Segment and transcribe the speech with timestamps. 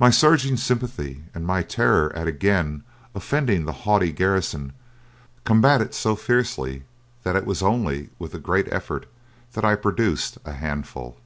[0.00, 2.82] My surging sympathy, and my terror at again
[3.14, 4.72] offending the haughty garrison,
[5.44, 6.82] combated so fiercely
[7.22, 9.06] that it was only with a great effort
[9.52, 11.18] that I produced a handful.